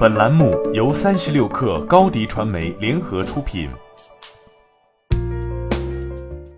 [0.00, 3.68] 本栏目由三十六氪高低传媒联合出品。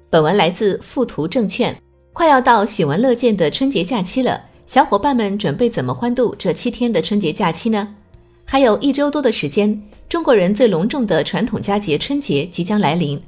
[0.09, 1.77] 本文来自富途证券。
[2.13, 7.93] 快要到喜闻乐见的春节假期了，小伙伴们准备怎么欢度这七天的春节假期呢？
[8.45, 13.21] 还有一周多的时间，中国人最隆重的传统佳节春节即将来临。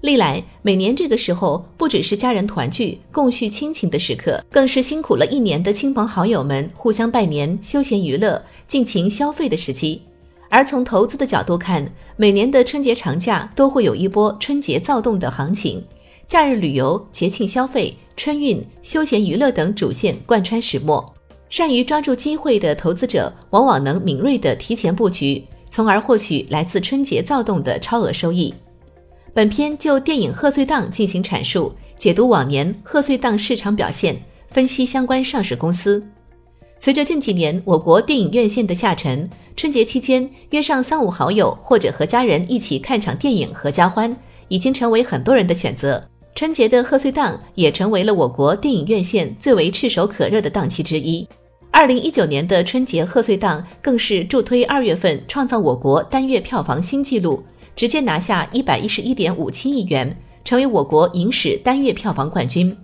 [0.00, 10.00] 历来每年这个时候，不只是家人团聚、共叙亲情的时刻，更是辛苦了一年的亲朋好友们互相拜年、休闲娱乐、尽情消费的时机。
[10.48, 15.84] 而从投资的角度看，每年的春节长假都会有一波春节躁动的行情，
[16.26, 21.14] 假日旅游、节庆消费、春运、休闲娱乐等主线贯穿始末。
[21.50, 28.54] 善于抓住机会的投资者，往往能敏锐地提前布局，从而获取来自春节躁动的超额收益。
[29.32, 36.04] 本片就电影贺岁档进行阐述，解读往年贺岁档市场表现，分析相关上市公司。
[36.76, 44.14] 随着近几年我国电影院线的下沉，春节期间约上三五好友或者和家人一起看场电影合家欢，
[44.48, 46.02] 已经成为很多人的选择。
[46.34, 51.26] 春节的贺岁档也成为了我国电影院线最为炙手可热的档期之一。
[51.70, 57.42] 二零一九年的春节贺岁档更是助推二月份创造我国单月票房新纪录。
[57.80, 60.14] 直接拿下一百一十一点五七亿元，
[60.44, 62.76] 成为我国影史单月票房冠军。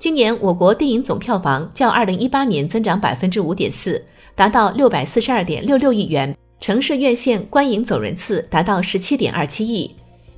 [0.00, 4.04] 今年我国电影总票房较二零一八年增长百分之五点四，
[4.34, 9.88] 达到六百四十二点六六亿元，城市院线观影总人次达到十七点二七亿。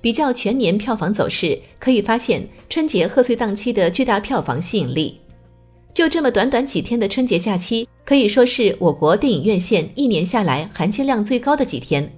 [0.02, 5.18] 比较全年票房走势，可以发现春节贺岁档期的巨大票房吸引力。
[5.94, 12.12] 就这么短短几天的春节假期，可以说是我国电影院线一年下来含金量最高的几天。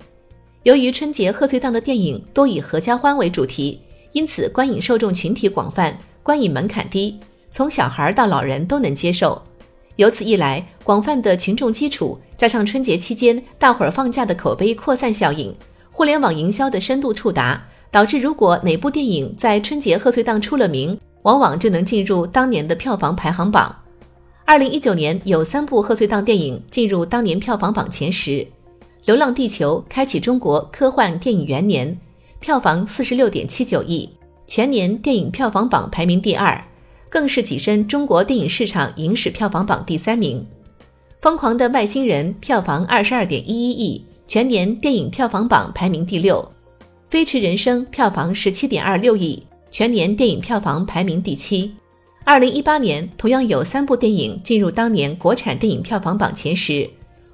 [0.64, 3.80] 由于春节贺岁档的电影多以合家欢为主题，
[4.12, 7.18] 因此观影受众群体广泛，观影门槛低，
[7.50, 9.40] 从小孩到老人都能接受。
[9.96, 15.54] 由此一来，广泛的群众基础加上春节期间大伙儿放假的口碑扩散效应，
[15.90, 23.74] 互联网营销的深度触达，导致如果哪部电影在春节贺岁档出了名，往往就能进入当年的票房排行榜。
[24.44, 28.30] 二零一九年有三部贺岁档电影进入当年票房榜前十。
[29.06, 31.96] 《流浪地球》开启中国科幻电影元年，
[32.38, 34.08] 票房四十六点七九亿，
[34.46, 36.62] 全年电影票房榜排名第二，
[37.08, 40.38] 更是跻身中国电影市场影史票房榜第三名。
[41.22, 46.46] 《疯狂的外星人》票房二十二点一一亿，全年电影票房榜排名第六。
[47.10, 51.72] 《飞驰人生》票房十七点二六亿，全年电影票房排名第七。
[52.24, 56.72] 二零一八年同样有三部电影进入当年国产电影票房榜前十。《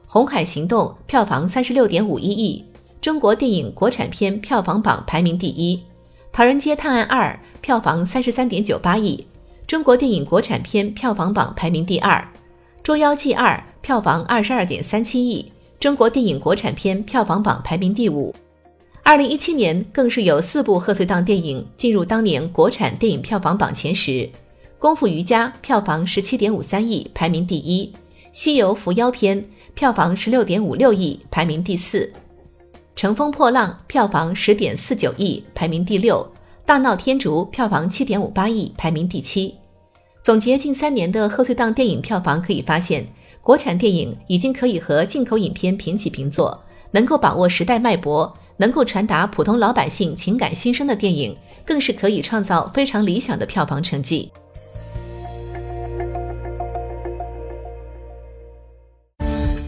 [0.08, 2.64] 红海行动》票房三十六点五一亿，
[3.00, 5.76] 中国电影国产片票房榜排名第一；
[6.32, 9.26] 《唐人街探案二》票房三十三点九八亿，
[9.66, 12.20] 中国电影国产片票房榜排名第二；
[12.84, 15.50] 《捉妖记二》票房二十二点三七亿，
[15.80, 18.32] 中国电影国产片票房榜排名第五。
[19.02, 24.12] 二零一七年更是有四部贺岁档电影进入当年国产电影票房榜前十，
[24.78, 27.92] 《功夫瑜伽》票房十七点五三亿，排名第一；
[28.32, 29.42] 《西游伏妖篇》。
[29.74, 31.98] 票房十六点五六亿，排名第四；
[32.96, 36.14] 《乘风破浪》票房十点四九亿，排名第六；
[36.64, 39.54] 《大闹天竺》票房七点五八亿，排名第七。
[40.22, 43.06] 总结近三年的贺岁档电影票房，可以发现，
[43.42, 46.58] 国产电影已经可以和进口影片平起平坐。
[46.90, 51.36] 能够把握时代脉搏，能够传达普通老百姓情感心声的电影，
[51.66, 54.32] 更是可以创造非常理想的票房成绩。